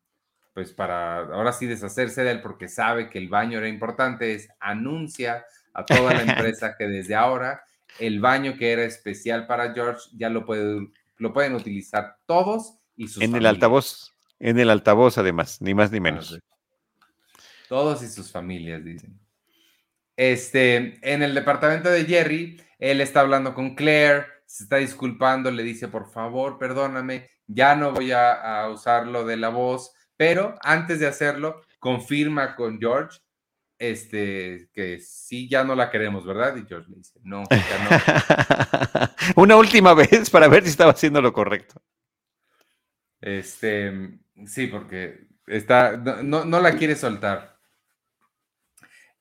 [0.52, 4.50] pues para ahora sí deshacerse de él, porque sabe que el baño era importante, es
[4.60, 7.64] anuncia a toda la empresa que desde ahora
[8.00, 13.08] el baño que era especial para George ya lo, puede, lo pueden utilizar todos y
[13.08, 16.38] sus En el altavoz, en el altavoz además, ni más ni menos.
[17.72, 19.18] Todos y sus familias, dicen.
[20.14, 25.62] Este, en el departamento de Jerry, él está hablando con Claire, se está disculpando, le
[25.62, 30.54] dice, por favor, perdóname, ya no voy a, a usar lo de la voz, pero
[30.62, 33.20] antes de hacerlo, confirma con George
[33.78, 36.54] este, que sí, ya no la queremos, ¿verdad?
[36.56, 39.08] Y George le dice, no, ya no.
[39.42, 41.80] Una última vez para ver si estaba haciendo lo correcto.
[43.18, 47.51] Este, sí, porque está, no, no, no la quiere soltar.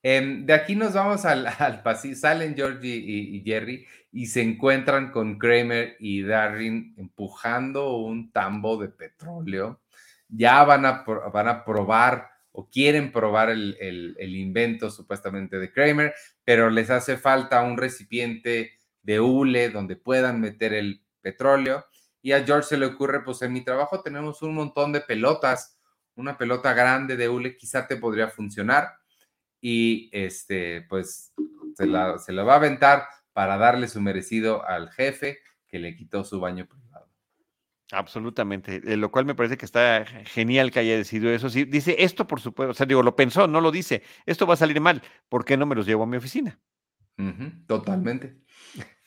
[0.02, 2.16] De aquí nos vamos al, al pasillo.
[2.16, 8.88] Salen Georgie y, Jerry y se encuentran con Kramer y Darren empujando un tambo de
[8.88, 9.80] petróleo.
[10.28, 16.14] Ya van a, van a probar o quieren probar el, el, invento supuestamente de Kramer,
[16.44, 21.86] pero les hace falta un recipiente de hule donde puedan meter el petróleo.
[22.20, 25.78] Y a George se le ocurre, pues en mi trabajo tenemos un montón de pelotas,
[26.14, 29.01] una pelota grande de hule quizá te podría funcionar.
[29.62, 31.32] Y este, pues
[31.74, 35.96] se la, se la va a aventar para darle su merecido al jefe que le
[35.96, 37.08] quitó su baño privado.
[37.92, 41.50] Absolutamente, eh, lo cual me parece que está genial que haya decidido eso.
[41.50, 44.54] Sí, dice, esto por supuesto, o sea, digo, lo pensó, no lo dice, esto va
[44.54, 46.58] a salir mal, ¿por qué no me los llevo a mi oficina?
[47.68, 48.42] totalmente.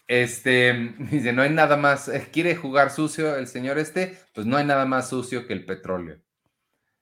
[0.08, 4.56] Este, dice, no hay nada más, eh, quiere jugar sucio el señor este, pues no
[4.56, 6.22] hay nada más sucio que el petróleo.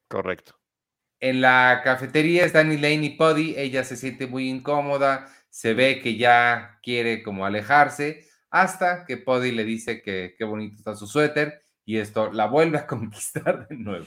[0.07, 0.62] Correcto.
[1.23, 6.17] En la cafetería están Elaine y Puddy, ella se siente muy incómoda, se ve que
[6.17, 11.61] ya quiere como alejarse, hasta que Puddy le dice que qué bonito está su suéter
[11.85, 14.05] y esto la vuelve a conquistar de nuevo.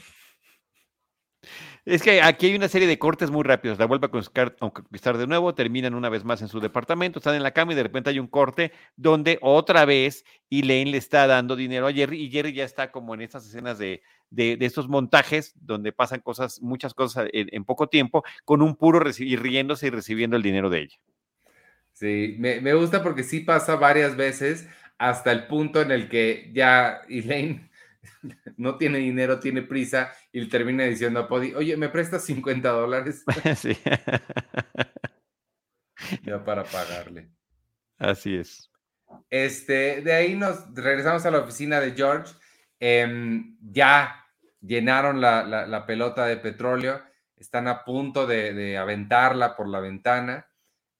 [1.86, 3.78] Es que aquí hay una serie de cortes muy rápidos.
[3.78, 7.44] La vuelve a conquistar de nuevo, terminan una vez más en su departamento, están en
[7.44, 11.56] la cama y de repente hay un corte donde otra vez Elaine le está dando
[11.56, 15.52] dinero a Jerry y Jerry ya está como en estas escenas de, de, estos montajes
[15.56, 20.36] donde pasan cosas, muchas cosas en, poco tiempo, con un puro y riéndose y recibiendo
[20.36, 20.96] el dinero de ella.
[21.92, 26.50] Sí, me, me gusta porque sí pasa varias veces hasta el punto en el que
[26.52, 27.70] ya Elaine
[28.56, 32.68] no tiene dinero, tiene prisa y le termina diciendo a Podi, oye, ¿me prestas 50
[32.68, 33.24] dólares?
[33.56, 33.76] Sí.
[36.24, 37.30] ya para pagarle.
[37.98, 38.70] Así es.
[39.30, 42.34] Este, de ahí nos regresamos a la oficina de George.
[42.80, 44.26] Em, ya
[44.60, 47.02] llenaron la, pelota de petróleo,
[47.36, 50.46] están a punto de, aventarla por la ventana.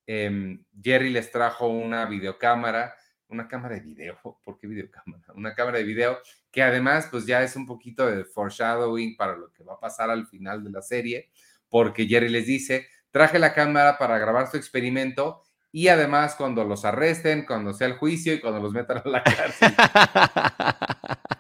[0.07, 2.95] Em, Jerry les trajo una videocámara
[3.29, 5.25] una cámara de video, ¿por qué videocámara?
[5.35, 6.19] Una cámara de video
[6.51, 10.11] que además pues ya es un poquito de foreshadowing para lo que va a pasar
[10.11, 11.31] al final de la serie,
[11.69, 16.85] porque Jerry les dice, traje la cámara para grabar su experimento y además cuando los
[16.85, 19.75] arresten, cuando sea el juicio y cuando los metan a la cárcel.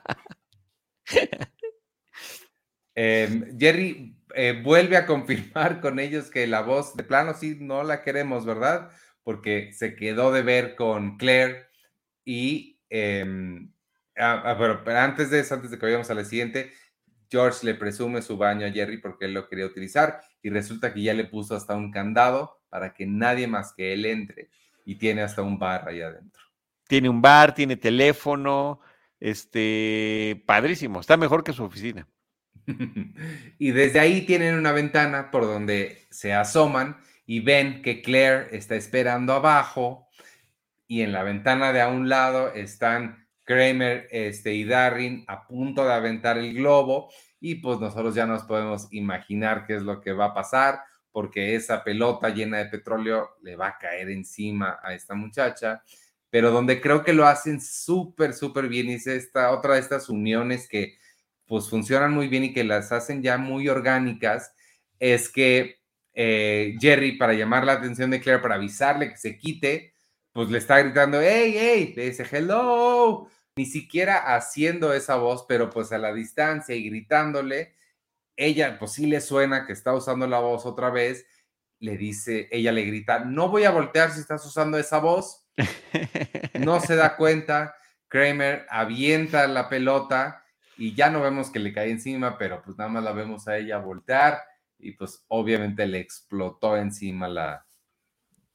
[2.97, 7.85] Em, Jerry eh, vuelve a confirmar con ellos que la voz de plano sí no
[7.85, 8.91] la queremos, ¿verdad?
[9.23, 11.67] Porque se quedó de ver con Claire
[12.25, 13.71] y, em,
[14.17, 16.73] ah, ah, pero, antes de eso, antes de que vayamos a la siguiente,
[17.31, 21.03] George le presume su baño a Jerry porque él lo quería utilizar y resulta que
[21.03, 24.49] ya le puso hasta un candado para que nadie más que él entre
[24.85, 26.43] y tiene hasta un bar ahí adentro.
[26.89, 28.81] Tiene un bar, tiene teléfono,
[29.19, 32.07] este, padrísimo, está mejor que su oficina.
[33.59, 38.75] y desde ahí tienen una ventana por donde se asoman y ven que Claire está
[38.75, 40.09] esperando abajo
[40.87, 45.85] y en la ventana de a un lado están Kramer este, y Darrin a punto
[45.85, 50.13] de aventar el globo y pues nosotros ya nos podemos imaginar qué es lo que
[50.13, 50.81] va a pasar
[51.17, 55.83] porque esa pelota llena de petróleo le va a caer encima a esta muchacha,
[56.29, 60.69] pero donde creo que lo hacen súper, súper bien es esta otra de estas uniones
[60.69, 60.99] que
[61.47, 64.53] pues funcionan muy bien y que las hacen ya muy orgánicas,
[64.99, 65.77] es que
[66.15, 69.93] eh, Jerry, para llamar la atención de Claire, para avisarle que se quite,
[70.33, 75.71] pues le está gritando, hey, hey, le dice hello, ni siquiera haciendo esa voz, pero
[75.71, 77.75] pues a la distancia y gritándole,
[78.35, 81.27] ella pues sí le suena que está usando la voz otra vez,
[81.79, 85.47] le dice, ella le grita, no voy a voltear si estás usando esa voz,
[86.61, 87.75] no se da cuenta,
[88.09, 90.46] Kramer avienta la pelota
[90.77, 93.57] y ya no vemos que le cae encima, pero pues nada más la vemos a
[93.57, 94.39] ella voltear
[94.79, 97.67] y pues obviamente le explotó encima la,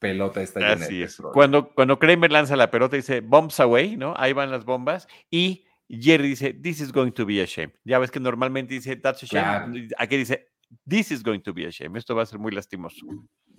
[0.02, 1.22] pelota llena Así es.
[1.32, 4.16] Cuando, cuando Kramer lanza la pelota dice bombs away, ¿no?
[4.18, 7.72] Ahí van las bombas y Jerry dice this is going to be a shame.
[7.86, 9.90] Ya ves que normalmente dice that's a shame.
[9.98, 10.48] Aquí dice
[10.88, 11.98] this is going to be a shame.
[11.98, 13.06] Esto va a ser muy lastimoso.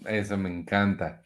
[0.05, 1.22] Eso me encanta.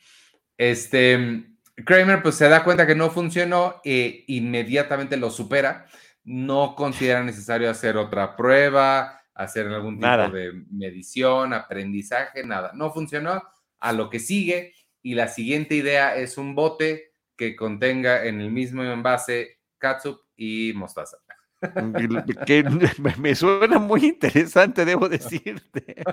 [0.59, 1.47] Este
[1.85, 5.87] Kramer pues se da cuenta que no funcionó e inmediatamente lo supera.
[6.27, 12.73] No considera necesario hacer otra prueba, hacer algún tipo de medición, aprendizaje, nada.
[12.75, 13.43] No funcionó.
[13.79, 18.51] A lo que sigue, y la siguiente idea es un bote que contenga en el
[18.51, 21.19] mismo envase catsup y mostaza.
[22.47, 22.65] Que
[23.19, 26.05] me suena muy interesante, debo decirte.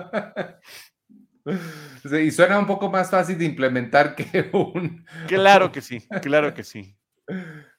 [2.24, 5.04] y suena un poco más fácil de implementar que un.
[5.28, 6.96] Claro que sí, claro que sí.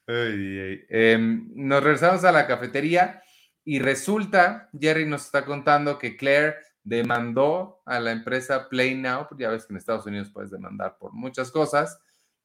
[0.07, 3.21] Em, nos regresamos a la cafetería
[3.63, 9.49] y resulta, Jerry nos está contando que Claire demandó a la empresa Play Now, ya
[9.49, 11.99] ves que en Estados Unidos puedes demandar por muchas cosas,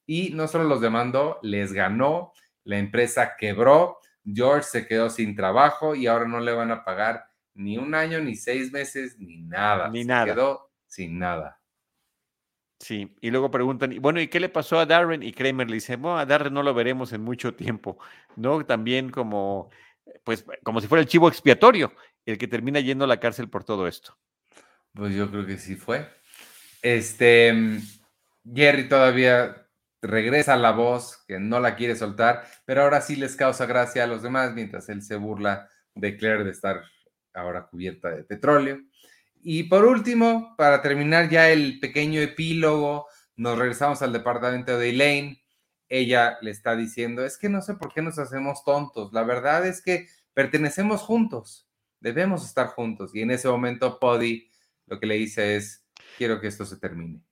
[0.06, 2.32] y no solo los demandó, les ganó,
[2.64, 7.26] la empresa quebró, George se quedó sin trabajo y ahora no le van a pagar
[7.54, 9.88] ni un año, ni seis meses, ni nada.
[9.88, 10.24] Ni nada.
[10.24, 11.59] Quedó sin nada.
[12.80, 15.22] Sí, y luego preguntan, bueno, ¿y qué le pasó a Darren?
[15.22, 17.98] Y Kramer le dice, bueno, a Darren no lo veremos en mucho tiempo,
[18.36, 18.64] ¿no?
[18.64, 19.68] También como,
[20.24, 21.92] pues, como si fuera el chivo expiatorio,
[22.24, 24.16] el que termina yendo a la cárcel por todo esto.
[24.94, 26.08] Pues yo creo que sí fue.
[26.80, 27.80] Este, mm,
[28.54, 29.66] Jerry todavía
[30.00, 34.06] regresa la voz, que no la quiere soltar, pero ahora sí les causa gracia a
[34.06, 36.82] los demás, mientras él se burla de Claire de estar
[37.34, 38.80] ahora cubierta de petróleo.
[39.42, 45.42] Y por último, para terminar ya el pequeño epílogo, nos regresamos al departamento de Elaine.
[45.88, 49.12] Ella le está diciendo, es que no sé por qué nos hacemos tontos.
[49.12, 51.68] La verdad es que pertenecemos juntos,
[52.00, 53.14] debemos estar juntos.
[53.14, 54.48] Y en ese momento, Poddy
[54.86, 55.84] lo que le dice es,
[56.18, 57.22] quiero que esto se termine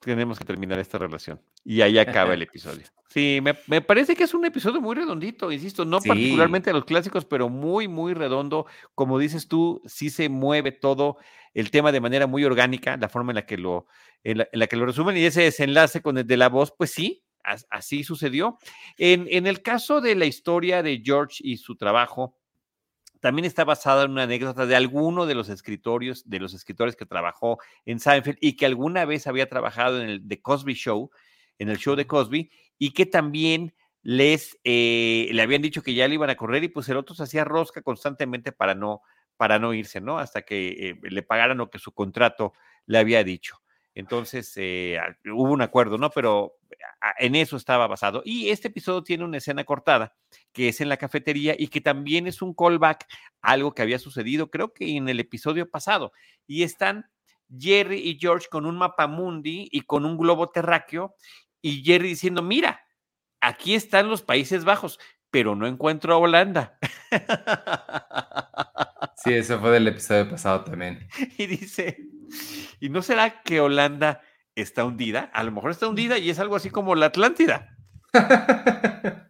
[0.00, 1.40] tenemos que terminar esta relación.
[1.64, 2.86] Y ahí acaba el episodio.
[3.08, 7.24] Sí, me, parece que es un episodio muy redondito, insisto, no particularmente a los clásicos,
[7.24, 8.66] pero muy, muy redondo.
[8.94, 11.16] Como dices tú, sí se mueve todo
[11.54, 13.86] el tema de manera muy orgánica, la forma en la que lo,
[14.22, 17.24] en la, que lo resumen y ese desenlace con el de la voz, pues sí,
[17.70, 18.58] así sucedió.
[18.98, 22.36] En, en el caso de la historia de George y su trabajo,
[23.20, 27.06] también está basada en una anécdota de alguno de los escritorios, de los escritores que
[27.06, 31.10] trabajó en Seinfeld y que alguna vez había trabajado en el The Cosby Show,
[31.58, 36.06] en el show de Cosby, y que también les eh, le habían dicho que ya
[36.08, 39.02] le iban a correr y pues el otro se hacía rosca constantemente para no,
[39.36, 40.18] para no irse, ¿no?
[40.18, 42.52] Hasta que eh, le pagaran lo que su contrato
[42.86, 43.60] le había dicho.
[43.94, 46.10] Entonces, eh, hubo un acuerdo, ¿no?
[46.10, 46.57] Pero
[47.18, 48.22] en eso estaba basado.
[48.24, 50.14] Y este episodio tiene una escena cortada,
[50.52, 53.06] que es en la cafetería y que también es un callback
[53.40, 56.12] algo que había sucedido, creo que en el episodio pasado.
[56.46, 57.10] Y están
[57.56, 61.14] Jerry y George con un mapa mundi y con un globo terráqueo
[61.62, 62.84] y Jerry diciendo, mira,
[63.40, 64.98] aquí están los Países Bajos,
[65.30, 66.78] pero no encuentro a Holanda.
[69.24, 71.08] Sí, eso fue del episodio pasado también.
[71.38, 71.98] Y dice,
[72.78, 74.22] ¿y no será que Holanda
[74.60, 75.30] está hundida?
[75.32, 77.76] A lo mejor está hundida y es algo así como la Atlántida.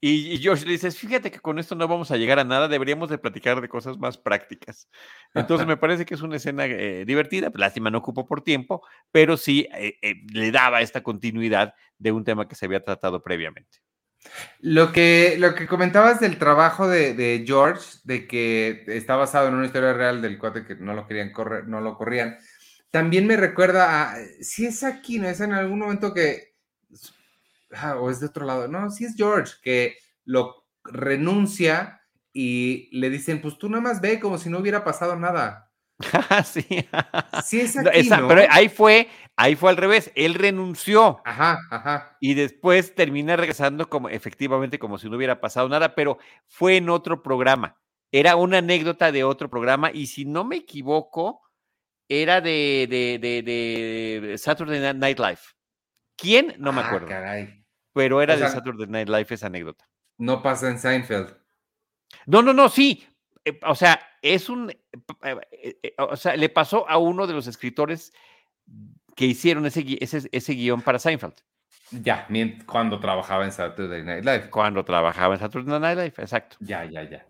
[0.00, 3.08] Y, George le dice, fíjate que con esto no vamos a llegar a nada, deberíamos
[3.10, 4.88] de platicar de cosas más prácticas.
[5.34, 9.36] Entonces me parece que es una escena eh, divertida, lástima no ocupó por tiempo, pero
[9.36, 13.78] sí eh, eh, le daba esta continuidad de un tema que se había tratado previamente.
[14.60, 19.66] Lo que, lo que comentabas del trabajo de, George, de que está basado en una
[19.66, 22.38] historia real del cuate que no lo querían correr, no lo corrían,
[22.90, 25.28] también me recuerda a, si es aquí, ¿no?
[25.28, 26.54] Es en algún momento que,
[27.72, 33.10] ah, o es de otro lado, no, si es George, que lo renuncia y le
[33.10, 35.70] dicen, pues tú nada más ve como si no hubiera pasado nada.
[36.44, 36.64] sí.
[37.44, 40.12] sí es aquí, Pero ahí fue, ahí fue al revés.
[40.14, 41.20] Él renunció.
[41.24, 42.16] Ajá, ajá.
[42.20, 46.88] Y después termina regresando como efectivamente como si no hubiera pasado nada, pero fue en
[46.88, 47.76] otro programa.
[48.12, 51.42] Era una anécdota de otro programa y si no me equivoco,
[52.08, 55.40] era de, de, Saturday Night Live.
[56.16, 56.54] ¿Quién?
[56.58, 57.08] No me ah, acuerdo.
[57.92, 59.88] Pero era de Saturday Night Live esa anécdota.
[60.16, 61.36] No pasa en Seinfeld.
[62.26, 63.06] No, no, no, sí,
[63.44, 65.36] eh, o sea, es un, eh,
[65.82, 68.12] eh, o sea, le pasó a uno de los escritores
[69.14, 71.34] que hicieron ese, ese, ese guion para Seinfeld.
[71.90, 72.28] Ya,
[72.66, 74.50] cuando trabajaba en Saturday Night Live.
[74.50, 76.56] Cuando trabajaba en Saturday Night Live, exacto.
[76.60, 77.26] Ya, ya, ya.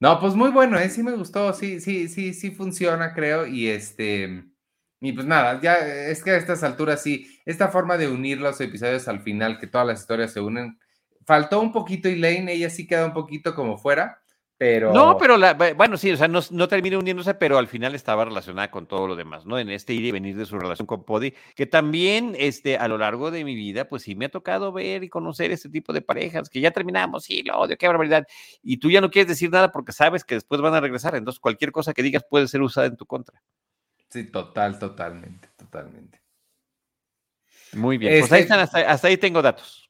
[0.00, 0.88] No, pues muy bueno, ¿eh?
[0.90, 4.44] sí me gustó, sí, sí, sí, sí funciona, creo, y este,
[5.00, 8.60] y pues nada, ya es que a estas alturas sí, esta forma de unir los
[8.60, 10.78] episodios al final, que todas las historias se unen,
[11.26, 14.22] faltó un poquito Elaine, ella sí queda un poquito como fuera,
[14.58, 14.92] pero...
[14.92, 18.24] No, pero la, bueno, sí, o sea, no, no termina uniéndose, pero al final estaba
[18.24, 19.56] relacionada con todo lo demás, ¿no?
[19.56, 22.98] En este ir y venir de su relación con Podi, que también este, a lo
[22.98, 26.02] largo de mi vida, pues sí me ha tocado ver y conocer este tipo de
[26.02, 28.26] parejas, que ya terminamos, sí, lo odio, qué barbaridad,
[28.60, 31.38] y tú ya no quieres decir nada porque sabes que después van a regresar, entonces
[31.38, 33.40] cualquier cosa que digas puede ser usada en tu contra.
[34.10, 36.20] Sí, total, totalmente, totalmente.
[37.74, 39.87] Muy bien, pues ahí este están, hasta ahí tengo datos.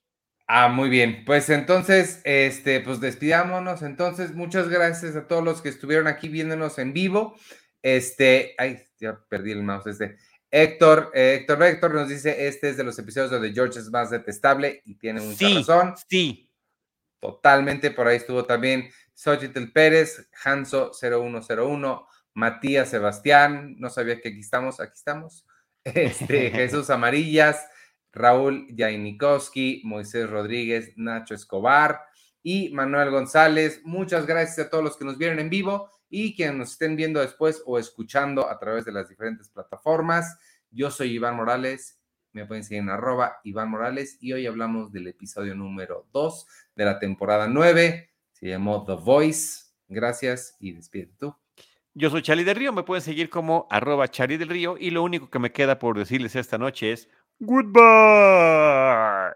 [0.50, 1.24] Ah, muy bien.
[1.26, 3.82] Pues entonces, este, pues despidámonos.
[3.82, 7.36] Entonces, muchas gracias a todos los que estuvieron aquí viéndonos en vivo.
[7.82, 9.86] Este, ay, ya perdí el mouse.
[9.88, 10.16] Este,
[10.50, 14.08] Héctor, eh, Héctor Héctor nos dice: Este es de los episodios donde George es más
[14.08, 15.94] detestable y tiene mucha razón.
[16.08, 16.50] Sí.
[17.20, 17.90] Totalmente.
[17.90, 23.76] Por ahí estuvo también Xochitl Pérez, Hanso0101, Matías Sebastián.
[23.78, 24.80] No sabía que aquí estamos.
[24.80, 25.44] Aquí estamos.
[25.84, 27.66] Este, Jesús Amarillas.
[28.12, 32.00] Raúl Jainikowski, Moisés Rodríguez, Nacho Escobar
[32.42, 33.80] y Manuel González.
[33.84, 37.20] Muchas gracias a todos los que nos vieron en vivo y quienes nos estén viendo
[37.20, 40.38] después o escuchando a través de las diferentes plataformas.
[40.70, 41.98] Yo soy Iván Morales,
[42.32, 46.46] me pueden seguir en arroba Iván Morales y hoy hablamos del episodio número 2
[46.76, 48.10] de la temporada 9.
[48.32, 49.64] Se llamó The Voice.
[49.88, 51.34] Gracias y despide tú.
[51.94, 55.02] Yo soy Charlie del Río, me pueden seguir como arroba Charlie del Río y lo
[55.02, 57.08] único que me queda por decirles esta noche es
[57.44, 59.32] goodbye.